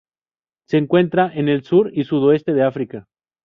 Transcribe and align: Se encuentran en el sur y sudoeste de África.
Se 0.67 0.77
encuentran 0.77 1.31
en 1.37 1.47
el 1.47 1.61
sur 1.63 1.91
y 1.93 2.05
sudoeste 2.05 2.53
de 2.53 2.63
África. 2.63 3.05